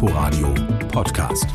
[0.00, 0.54] Inforadio
[0.92, 1.46] Podcast.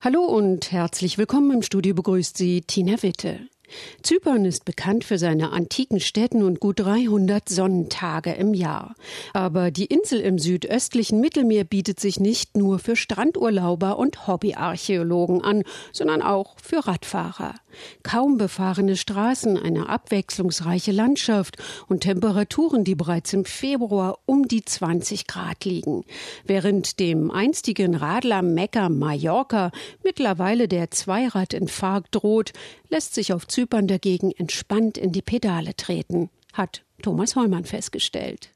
[0.00, 3.40] Hallo und herzlich willkommen im Studio begrüßt Sie Tina Witte.
[4.02, 8.94] Zypern ist bekannt für seine antiken Städten und gut 300 Sonnentage im Jahr.
[9.32, 15.64] Aber die Insel im südöstlichen Mittelmeer bietet sich nicht nur für Strandurlauber und Hobbyarchäologen an,
[15.92, 17.56] sondern auch für Radfahrer.
[18.02, 21.56] Kaum befahrene Straßen, eine abwechslungsreiche Landschaft
[21.88, 26.04] und Temperaturen, die bereits im Februar um die 20 Grad liegen.
[26.44, 29.70] Während dem einstigen Radler Mekka Mallorca
[30.02, 32.52] mittlerweile der Zweiradinfarkt droht,
[32.88, 38.50] lässt sich auf Zypern dagegen entspannt in die Pedale treten, hat Thomas Hollmann festgestellt.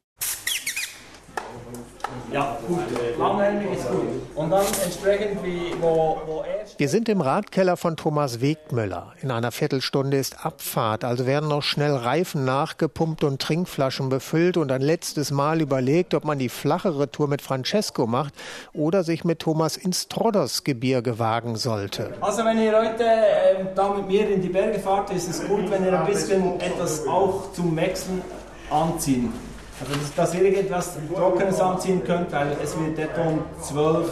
[2.32, 2.80] Ja, gut.
[3.18, 4.02] Langhelmig ist gut.
[4.34, 6.44] Und dann entsprechend wie wo, wo.
[6.78, 9.12] Wir sind im Radkeller von Thomas Wegmüller.
[9.22, 14.70] In einer Viertelstunde ist Abfahrt, also werden noch schnell Reifen nachgepumpt und Trinkflaschen befüllt und
[14.72, 18.34] ein letztes Mal überlegt, ob man die flachere Tour mit Francesco macht
[18.72, 22.12] oder sich mit Thomas ins Trodos-Gebirge wagen sollte.
[22.20, 25.70] Also wenn ihr heute äh, da mit mir in die Berge fahrt, ist es gut,
[25.70, 28.22] wenn ihr ein bisschen etwas auch zum Wechseln
[28.70, 29.32] anziehen.
[29.80, 34.10] Also dass, dass ihr irgendetwas Trockenes anziehen könnt, weil es wird etwa um 12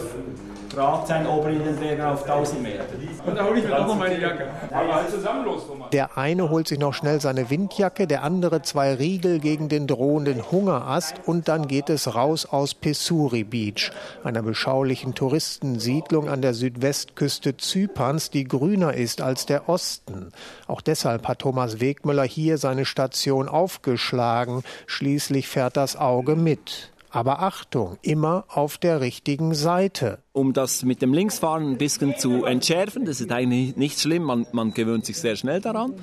[0.75, 2.83] Grad sein, oben in den Bergen auf 1000 Meter.
[3.25, 4.47] Und da hole ich mir auch noch meine Jacke.
[4.71, 5.89] Aber halt zusammen los, Thomas.
[5.91, 10.51] Der eine holt sich noch schnell seine Windjacke, der andere zwei Riegel gegen den drohenden
[10.51, 13.91] Hungerast und dann geht es raus aus Pessuri Beach,
[14.23, 20.31] einer beschaulichen Touristensiedlung an der Südwestküste Zyperns, die grüner ist als der Osten.
[20.67, 24.63] Auch deshalb hat Thomas Wegmüller hier seine Station aufgeschlagen.
[24.87, 26.91] Schließlich fährt das Auge mit.
[27.11, 30.19] Aber Achtung, immer auf der richtigen Seite.
[30.35, 33.05] Um das mit dem Linksfahren ein bisschen zu entschärfen.
[33.05, 35.93] Das ist eigentlich nicht schlimm, man, man gewöhnt sich sehr schnell daran.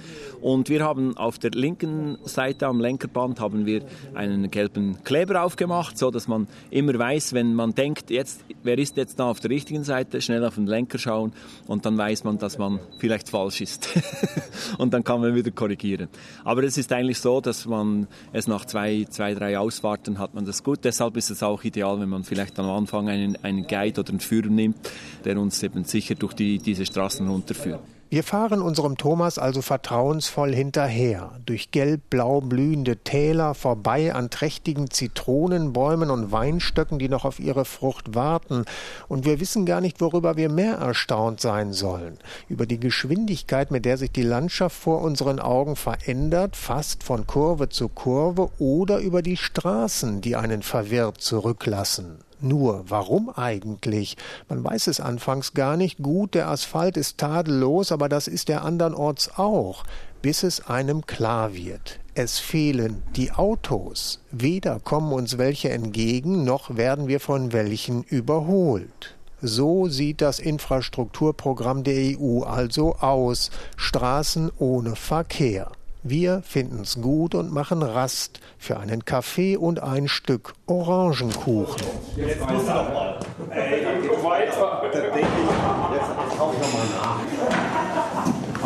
[0.40, 3.82] Und wir haben auf der linken Seite am Lenkerband haben wir
[4.14, 8.96] einen gelben Kleber aufgemacht, so dass man immer weiß, wenn man denkt, jetzt, wer ist
[8.96, 11.32] jetzt da auf der richtigen Seite, schnell auf den Lenker schauen
[11.66, 13.90] und dann weiß man, dass man vielleicht falsch ist.
[14.78, 16.08] und dann kann man wieder korrigieren.
[16.42, 20.46] Aber es ist eigentlich so, dass man es nach zwei, zwei, drei Ausfahrten hat man
[20.46, 20.84] das gut.
[20.84, 24.21] Deshalb ist es auch ideal, wenn man vielleicht am Anfang einen, einen Guide oder einen
[24.22, 24.76] Führer nimmt,
[25.24, 27.80] der uns eben sicher durch die, diese Straßen runterführt.
[28.12, 36.10] Wir fahren unserem Thomas also vertrauensvoll hinterher, durch gelb-blau blühende Täler, vorbei an trächtigen Zitronenbäumen
[36.10, 38.66] und Weinstöcken, die noch auf ihre Frucht warten.
[39.08, 42.18] Und wir wissen gar nicht, worüber wir mehr erstaunt sein sollen.
[42.50, 47.70] Über die Geschwindigkeit, mit der sich die Landschaft vor unseren Augen verändert, fast von Kurve
[47.70, 52.18] zu Kurve, oder über die Straßen, die einen verwirrt zurücklassen.
[52.42, 54.16] Nur, warum eigentlich?
[54.48, 58.64] Man weiß es anfangs gar nicht gut, der Asphalt ist tadellos, aber das ist er
[58.64, 59.84] andernorts auch,
[60.22, 62.00] bis es einem klar wird.
[62.14, 64.20] Es fehlen die Autos.
[64.32, 69.16] Weder kommen uns welche entgegen, noch werden wir von welchen überholt.
[69.40, 73.50] So sieht das Infrastrukturprogramm der EU also aus.
[73.76, 75.70] Straßen ohne Verkehr.
[76.04, 81.80] Wir finden's gut und machen Rast für einen Kaffee und ein Stück Orangenkuchen.
[82.16, 83.20] Jetzt musst du doch mal.
[83.50, 84.82] Ey, geht weiter.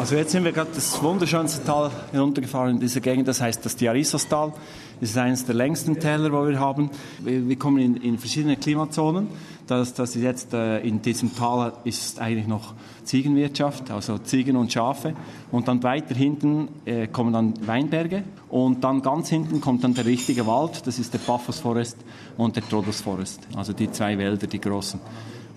[0.06, 3.74] Also jetzt sind wir gerade das wunderschönste Tal hinuntergefahren in dieser Gegend, das heißt das
[3.74, 4.52] Diarissostal.
[5.00, 6.90] Das ist eines der längsten Täler, wo wir haben.
[7.24, 9.26] Wir, wir kommen in, in verschiedene Klimazonen.
[9.66, 14.72] Das, das ist jetzt äh, in diesem Tal ist eigentlich noch Ziegenwirtschaft, also Ziegen und
[14.72, 15.14] Schafe.
[15.50, 20.06] Und dann weiter hinten äh, kommen dann Weinberge und dann ganz hinten kommt dann der
[20.06, 20.86] richtige Wald.
[20.86, 21.96] Das ist der Paphos Forest
[22.36, 25.00] und der Troodos Forest, also die zwei Wälder, die großen.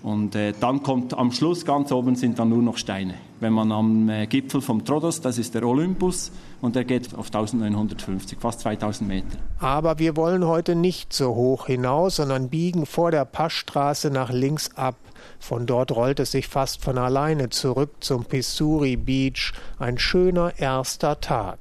[0.02, 3.14] Und äh, dann kommt am Schluss ganz oben sind dann nur noch Steine.
[3.40, 6.30] Wenn man am äh, Gipfel vom Trodos, das ist der Olympus
[6.60, 9.38] und der geht auf 1950, fast 2000 Meter.
[9.58, 14.70] Aber wir wollen heute nicht so hoch hinaus, sondern biegen vor der Passstraße nach links
[14.76, 14.96] ab.
[15.38, 19.52] Von dort rollt es sich fast von alleine zurück zum Pissuri Beach.
[19.78, 21.58] Ein schöner erster Tag.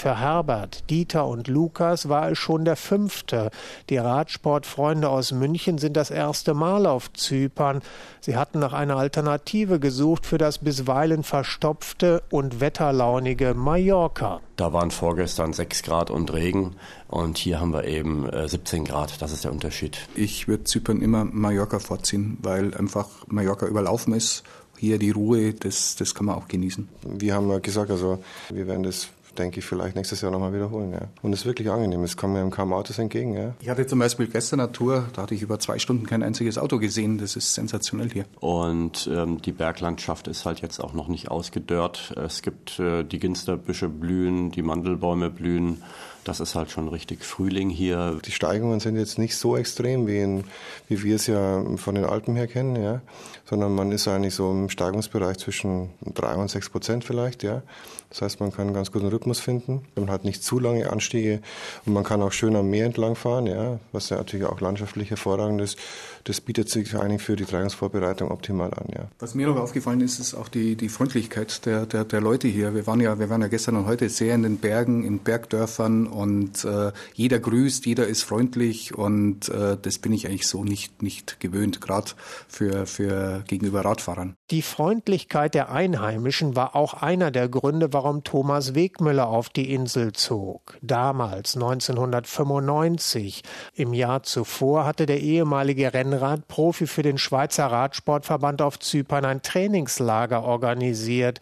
[0.00, 3.50] Für Herbert, Dieter und Lukas war es schon der fünfte.
[3.90, 7.82] Die Radsportfreunde aus München sind das erste Mal auf Zypern.
[8.22, 14.40] Sie hatten nach einer Alternative gesucht für das bisweilen verstopfte und wetterlaunige Mallorca.
[14.56, 16.76] Da waren vorgestern 6 Grad und Regen
[17.08, 19.20] und hier haben wir eben äh, 17 Grad.
[19.20, 20.08] Das ist der Unterschied.
[20.14, 24.44] Ich würde Zypern immer Mallorca vorziehen, weil einfach Mallorca überlaufen ist.
[24.78, 26.88] Hier die Ruhe, das, das kann man auch genießen.
[27.02, 30.92] Wir haben ja gesagt, also wir werden das denke ich, vielleicht nächstes Jahr nochmal wiederholen.
[30.92, 31.08] Ja.
[31.22, 32.02] Und es ist wirklich angenehm.
[32.02, 33.34] Es kommen mir kaum Autos entgegen.
[33.34, 33.54] Ja.
[33.60, 36.58] Ich hatte zum Beispiel gestern eine Tour, da hatte ich über zwei Stunden kein einziges
[36.58, 37.18] Auto gesehen.
[37.18, 38.24] Das ist sensationell hier.
[38.40, 42.14] Und ähm, die Berglandschaft ist halt jetzt auch noch nicht ausgedörrt.
[42.16, 45.82] Es gibt äh, die Ginsterbüsche blühen, die Mandelbäume blühen.
[46.24, 48.20] Das ist halt schon richtig Frühling hier.
[48.24, 50.44] Die Steigungen sind jetzt nicht so extrem, wie, in,
[50.86, 53.00] wie wir es ja von den Alpen her kennen, ja,
[53.46, 57.62] sondern man ist eigentlich so im Steigungsbereich zwischen drei und sechs Prozent vielleicht, ja.
[58.10, 59.82] Das heißt, man kann einen ganz guten Rhythmus finden.
[59.94, 61.40] Man hat nicht zu lange Anstiege
[61.86, 65.10] und man kann auch schön am Meer entlang fahren, ja, was ja natürlich auch landschaftlich
[65.10, 65.78] hervorragend ist.
[66.24, 69.04] Das bietet sich eigentlich für die Tragungsvorbereitung optimal an, ja.
[69.20, 72.74] Was mir noch aufgefallen ist, ist auch die, die Freundlichkeit der, der, der Leute hier.
[72.74, 76.08] Wir waren ja, wir waren ja gestern und heute sehr in den Bergen, in Bergdörfern
[76.08, 81.00] und äh, jeder grüßt, jeder ist freundlich und äh, das bin ich eigentlich so nicht,
[81.00, 82.10] nicht gewöhnt, gerade
[82.48, 84.34] für, für gegenüber Radfahrern.
[84.50, 90.12] Die Freundlichkeit der Einheimischen war auch einer der Gründe, warum Thomas Wegmüller auf die Insel
[90.12, 90.78] zog.
[90.82, 93.42] Damals, 1995.
[93.74, 100.42] Im Jahr zuvor hatte der ehemalige Rennradprofi für den Schweizer Radsportverband auf Zypern ein Trainingslager
[100.42, 101.40] organisiert.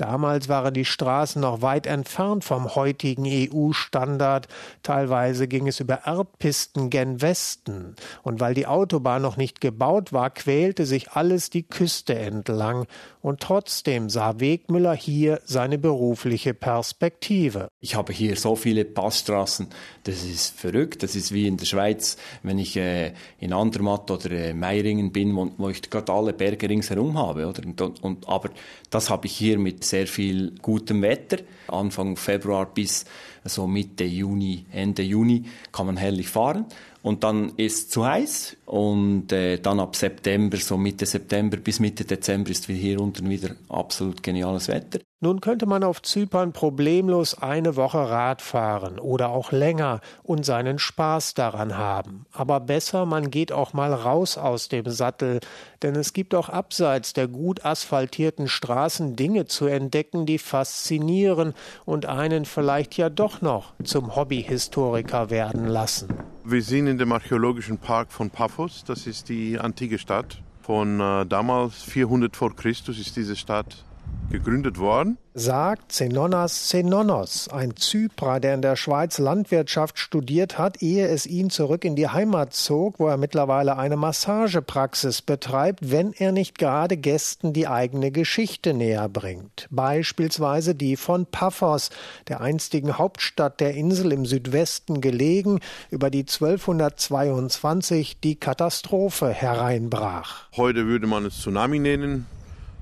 [0.00, 4.48] Damals waren die Straßen noch weit entfernt vom heutigen EU-Standard.
[4.82, 7.96] Teilweise ging es über Erdpisten gen Westen.
[8.22, 12.86] Und weil die Autobahn noch nicht gebaut war, quälte sich alles die Küste entlang.
[13.20, 17.68] Und trotzdem sah Wegmüller hier seine berufliche Perspektive.
[17.80, 19.66] Ich habe hier so viele Passstraßen,
[20.04, 21.02] das ist verrückt.
[21.02, 25.36] Das ist wie in der Schweiz, wenn ich äh, in Andermatt oder äh, Meiringen bin,
[25.36, 27.46] wo, wo ich gerade alle Berge ringsherum habe.
[27.46, 27.62] Oder?
[27.66, 28.48] Und, und, aber
[28.88, 31.38] das habe ich hier mit sehr viel gutem Wetter.
[31.68, 33.04] Anfang Februar bis
[33.44, 36.66] so Mitte Juni, Ende Juni kann man herrlich fahren.
[37.02, 41.80] Und dann ist es zu heiß und äh, dann ab September, so Mitte September bis
[41.80, 45.00] Mitte Dezember ist hier unten wieder absolut geniales Wetter.
[45.22, 50.78] Nun könnte man auf Zypern problemlos eine Woche Rad fahren oder auch länger und seinen
[50.78, 52.24] Spaß daran haben.
[52.32, 55.40] Aber besser, man geht auch mal raus aus dem Sattel,
[55.82, 61.52] denn es gibt auch abseits der gut asphaltierten Straßen Dinge zu entdecken, die faszinieren
[61.84, 66.08] und einen vielleicht ja doch noch zum Hobbyhistoriker werden lassen.
[66.44, 70.40] Wir sind in dem archäologischen Park von Paphos, das ist die antike Stadt.
[70.62, 73.84] Von äh, damals 400 vor Christus ist diese Stadt
[74.30, 75.18] gegründet worden.
[75.34, 81.50] Sagt Zenonas Zenonos, ein Zyprer, der in der Schweiz Landwirtschaft studiert hat, ehe es ihn
[81.50, 86.96] zurück in die Heimat zog, wo er mittlerweile eine Massagepraxis betreibt, wenn er nicht gerade
[86.96, 89.68] Gästen die eigene Geschichte näher bringt.
[89.70, 91.90] Beispielsweise die von Paphos,
[92.28, 95.60] der einstigen Hauptstadt der Insel im Südwesten gelegen,
[95.90, 100.48] über die 1222 die Katastrophe hereinbrach.
[100.56, 102.26] Heute würde man es Tsunami nennen.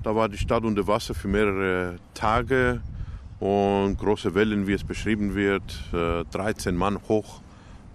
[0.01, 2.81] Da war die Stadt unter Wasser für mehrere Tage
[3.39, 5.61] und große Wellen, wie es beschrieben wird,
[5.91, 7.41] 13 Mann hoch,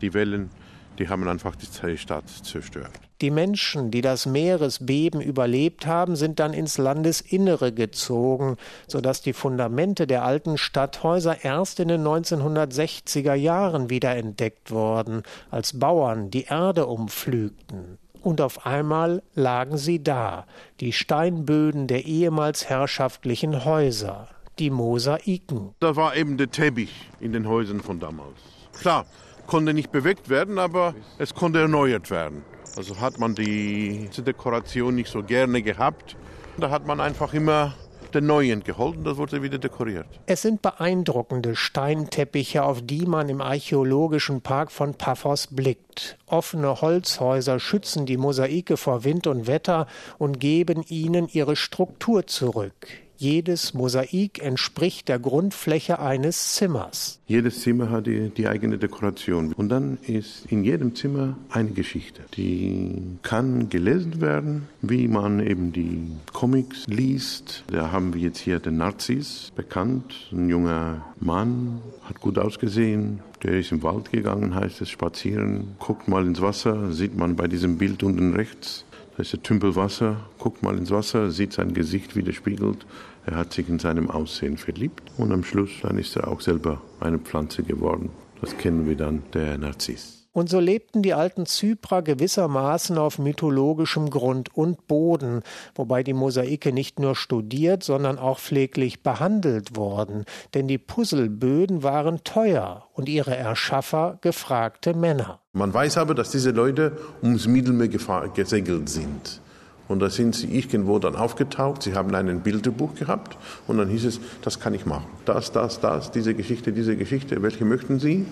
[0.03, 0.51] die Wellen,
[0.99, 2.93] die haben einfach die Stadt zerstört.
[3.21, 10.07] Die Menschen, die das Meeresbeben überlebt haben, sind dann ins Landesinnere gezogen, sodass die Fundamente
[10.07, 17.99] der alten Stadthäuser erst in den 1960er Jahren wiederentdeckt wurden, als Bauern die Erde umpflügten
[18.25, 20.47] und auf einmal lagen sie da,
[20.81, 24.29] die Steinböden der ehemals herrschaftlichen Häuser,
[24.59, 25.75] die Mosaiken.
[25.81, 28.39] Da war eben der Teppich in den Häusern von damals.
[28.79, 29.07] Klar,
[29.47, 32.43] konnte nicht bewegt werden, aber es konnte erneuert werden.
[32.77, 36.17] Also hat man die Dekoration nicht so gerne gehabt.
[36.57, 37.75] Da hat man einfach immer
[38.15, 40.07] den neuen geholt und das wurde wieder dekoriert.
[40.27, 46.17] Es sind beeindruckende Steinteppiche, auf die man im archäologischen Park von Paphos blickt.
[46.27, 49.87] Offene Holzhäuser schützen die Mosaike vor Wind und Wetter
[50.19, 53.04] und geben ihnen ihre Struktur zurück.
[53.17, 57.21] Jedes Mosaik entspricht der Grundfläche eines Zimmers.
[57.27, 59.53] Jedes Zimmer hat die, die, eigene Dekoration.
[59.53, 62.23] Und dann ist in jedem Zimmer eine Geschichte.
[62.37, 67.65] Die kann gelesen werden, wie man eben die Comics liest.
[67.69, 70.29] Da haben wir jetzt hier den Narziss bekannt.
[70.33, 73.21] Ein junger Mann, hat gut ausgesehen.
[73.43, 75.77] Der ist im Wald gegangen, heißt es, spazieren.
[75.79, 78.85] Guckt mal ins Wasser, sieht man bei diesem Bild unten rechts.
[79.17, 82.85] Da ist der Tümpel Wasser, guckt mal ins Wasser, sieht sein Gesicht widerspiegelt.
[83.27, 86.83] Er hat sich in seinem Aussehen verliebt und am Schluss dann ist er auch selber
[86.99, 88.11] eine Pflanze geworden.
[88.41, 90.24] Das kennen wir dann, der Narziss.
[90.35, 95.43] Und so lebten die alten Zyprer gewissermaßen auf mythologischem Grund und Boden,
[95.77, 102.25] wobei die Mosaike nicht nur studiert, sondern auch pfleglich behandelt wurden, denn die Puzzleböden waren
[102.25, 105.39] teuer und ihre Erschaffer gefragte Männer.
[105.53, 107.87] Man weiß aber, dass diese Leute ums Mittelmeer
[108.35, 109.41] gesegelt sind.
[109.87, 111.85] Und da sind sie irgendwo dann aufgetaucht.
[111.85, 113.37] Sie haben ein Bilderbuch gehabt
[113.69, 115.07] und dann hieß es, das kann ich machen.
[115.27, 117.41] Das, das, das, diese Geschichte, diese Geschichte.
[117.41, 118.27] Welche möchten Sie?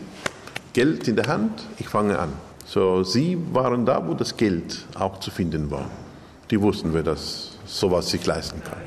[0.73, 2.33] Geld in der Hand, ich fange an.
[2.64, 5.91] So, sie waren da, wo das Geld auch zu finden war.
[6.50, 8.79] Die wussten, wer das sowas sich leisten kann.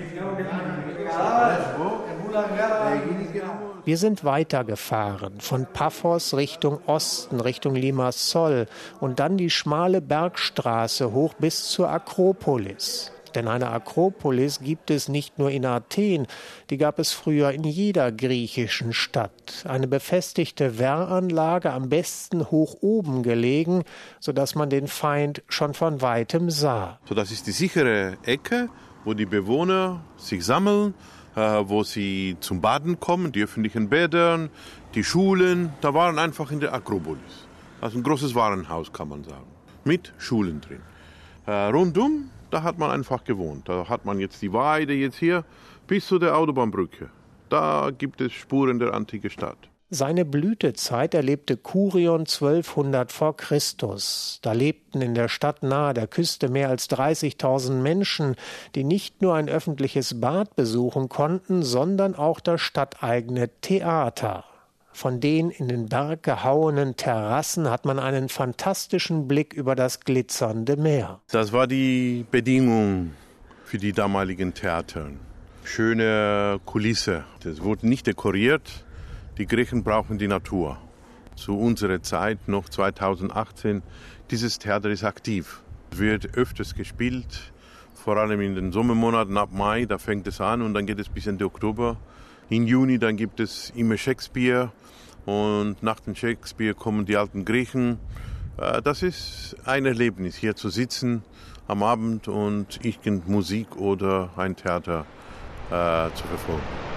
[3.86, 8.65] Wir sind weitergefahren, von Paphos Richtung Osten, Richtung Limassol
[9.00, 13.12] und dann die schmale Bergstraße hoch bis zur Akropolis.
[13.36, 16.27] Denn eine Akropolis gibt es nicht nur in Athen,
[16.70, 19.65] die gab es früher in jeder griechischen Stadt.
[19.68, 23.84] Eine befestigte Wehranlage, am besten hoch oben gelegen,
[24.20, 27.00] sodass man den Feind schon von weitem sah.
[27.08, 28.70] So, das ist die sichere Ecke,
[29.04, 30.94] wo die Bewohner sich sammeln
[31.36, 34.50] äh, wo sie zum Baden kommen, die öffentlichen Bäder,
[34.94, 35.74] die Schulen.
[35.82, 37.48] Da waren einfach in der Akropolis.
[37.82, 39.46] Also ein großes Warenhaus, kann man sagen.
[39.84, 40.82] Mit Schulen drin.
[41.46, 43.67] Äh, rundum, da hat man einfach gewohnt.
[43.67, 45.43] Da hat man jetzt die Weide jetzt hier
[45.88, 47.09] bis zu der Autobahnbrücke.
[47.50, 49.57] Da gibt es Spuren der antiken Stadt.
[49.89, 54.39] Seine Blütezeit erlebte Kurion 1200 vor Christus.
[54.41, 58.35] Da lebten in der Stadt nahe der Küste mehr als 30.000 Menschen,
[58.74, 64.45] die nicht nur ein öffentliches Bad besuchen konnten, sondern auch das stadteigene Theater.
[64.96, 70.78] Von den in den Berg gehauenen Terrassen hat man einen fantastischen Blick über das glitzernde
[70.78, 71.20] Meer.
[71.32, 73.12] Das war die Bedingung
[73.66, 75.10] für die damaligen Theater.
[75.66, 77.25] Schöne Kulisse.
[77.44, 78.86] Das wurde nicht dekoriert,
[79.38, 80.78] die Griechen brauchen die Natur.
[81.36, 83.84] Zu unserer Zeit, noch 2018,
[84.32, 85.62] dieses Theater ist aktiv.
[85.92, 87.52] Wird öfters gespielt,
[87.96, 91.10] vor allem in den Sommermonaten ab Mai, da fängt es an und dann geht es
[91.10, 91.98] bis Ende Oktober.
[92.50, 94.72] In Juni dann gibt es immer Shakespeare
[95.25, 97.98] und nach dem Shakespeare kommen die alten Griechen.
[98.58, 101.24] Äh, das ist ein Erlebnis, hier zu sitzen
[101.68, 105.08] am Abend und irgendeine Musik oder ein Theater
[105.72, 106.95] äh, zu verfolgen.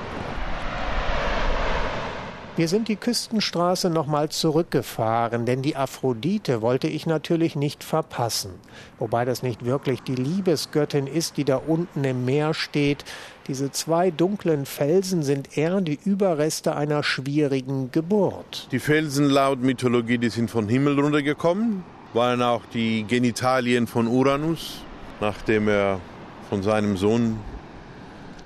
[2.58, 8.50] Wir sind die Küstenstraße nochmal zurückgefahren, denn die Aphrodite wollte ich natürlich nicht verpassen.
[8.98, 13.04] Wobei das nicht wirklich die Liebesgöttin ist, die da unten im Meer steht.
[13.46, 18.66] Diese zwei dunklen Felsen sind eher die Überreste einer schwierigen Geburt.
[18.72, 24.82] Die Felsen laut Mythologie, die sind vom Himmel runtergekommen, waren auch die Genitalien von Uranus,
[25.20, 26.00] nachdem er
[26.48, 27.38] von seinem Sohn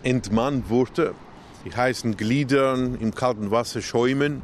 [0.02, 1.14] entmannt wurde.
[1.64, 4.42] Die heißen Gliedern im kalten Wasser schäumen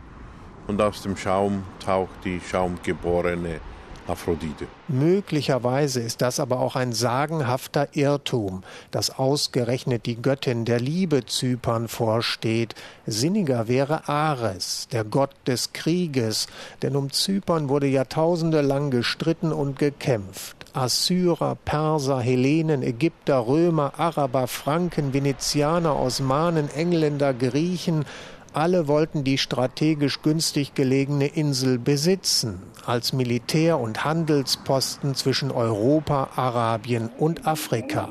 [0.68, 3.60] und aus dem Schaum taucht die schaumgeborene
[4.08, 4.66] Aphrodite.
[4.88, 11.88] Möglicherweise ist das aber auch ein sagenhafter Irrtum, dass ausgerechnet die Göttin der Liebe Zypern
[11.88, 12.74] vorsteht.
[13.06, 16.46] Sinniger wäre Ares, der Gott des Krieges,
[16.82, 20.58] denn um Zypern wurde jahrtausende lang gestritten und gekämpft.
[20.74, 28.04] Assyrer, Perser, Hellenen, Ägypter, Römer, Araber, Franken, Venezianer, Osmanen, Engländer, Griechen,
[28.52, 37.10] alle wollten die strategisch günstig gelegene Insel besitzen, als Militär- und Handelsposten zwischen Europa, Arabien
[37.18, 38.08] und Afrika.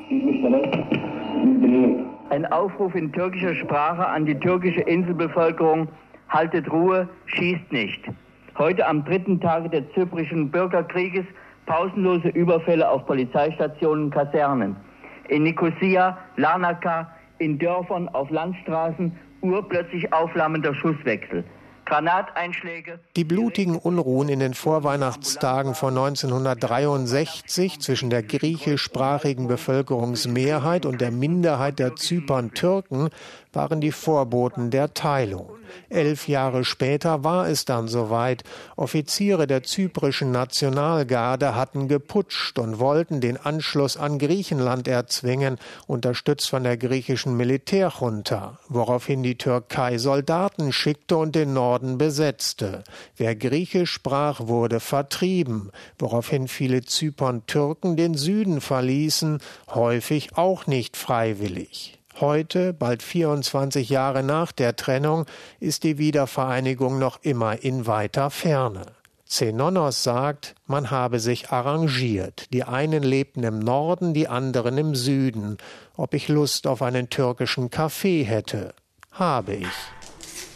[2.29, 5.87] Ein Aufruf in türkischer Sprache an die türkische Inselbevölkerung,
[6.29, 8.01] haltet Ruhe, schießt nicht.
[8.57, 11.25] Heute am dritten Tage des zyprischen Bürgerkrieges
[11.67, 14.75] pausenlose Überfälle auf Polizeistationen, Kasernen.
[15.29, 21.43] In Nicosia, Larnaca, in Dörfern, auf Landstraßen, urplötzlich aufflammender Schusswechsel.
[21.87, 22.99] Granateinschläge.
[23.15, 31.79] Die blutigen Unruhen in den Vorweihnachtstagen von 1963 zwischen der griechischsprachigen Bevölkerungsmehrheit und der Minderheit
[31.79, 33.09] der Zypern-Türken
[33.57, 35.49] waren die Vorboten der Teilung.
[35.89, 38.43] Elf Jahre später war es dann soweit.
[38.75, 46.63] Offiziere der zyprischen Nationalgarde hatten geputscht und wollten den Anschluss an Griechenland erzwingen, unterstützt von
[46.63, 52.83] der griechischen Militärjunta, woraufhin die Türkei Soldaten schickte und den Norden besetzte.
[53.15, 59.39] Wer Griechisch sprach, wurde vertrieben, woraufhin viele Zypern-Türken den Süden verließen,
[59.73, 61.96] häufig auch nicht freiwillig.
[62.19, 65.25] Heute, bald 24 Jahre nach der Trennung,
[65.59, 68.87] ist die Wiedervereinigung noch immer in weiter Ferne.
[69.27, 72.51] Zenonos sagt, man habe sich arrangiert.
[72.53, 75.57] Die einen lebten im Norden, die anderen im Süden.
[75.95, 78.73] Ob ich Lust auf einen türkischen Kaffee hätte?
[79.11, 79.67] Habe ich.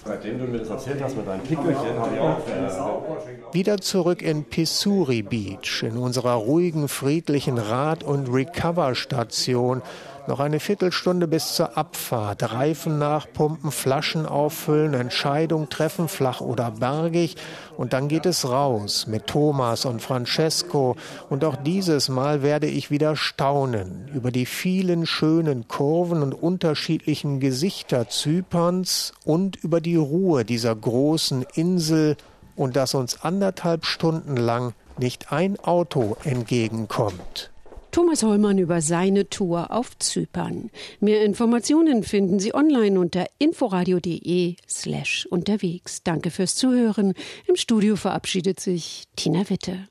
[0.03, 2.39] Seitdem du mir das erzählt hast mit deinem Pickelchen, habe ich auch.
[2.47, 9.83] Äh, Wieder zurück in Pisuri Beach, in unserer ruhigen, friedlichen Rad- und Recover-Station
[10.27, 12.53] noch eine Viertelstunde bis zur Abfahrt.
[12.53, 17.35] Reifen nachpumpen, Flaschen auffüllen, Entscheidung treffen, flach oder bergig.
[17.77, 20.95] Und dann geht es raus mit Thomas und Francesco.
[21.29, 27.39] Und auch dieses Mal werde ich wieder staunen über die vielen schönen Kurven und unterschiedlichen
[27.39, 32.17] Gesichter Zyperns und über die Ruhe dieser großen Insel
[32.55, 37.51] und dass uns anderthalb Stunden lang nicht ein Auto entgegenkommt.
[37.91, 40.69] Thomas Hollmann über seine Tour auf Zypern.
[40.99, 46.03] Mehr Informationen finden Sie online unter inforadio.de slash unterwegs.
[46.03, 47.13] Danke fürs Zuhören.
[47.47, 49.87] Im Studio verabschiedet sich Tina Witte.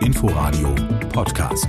[0.00, 0.74] Inforadio
[1.12, 1.68] Podcast.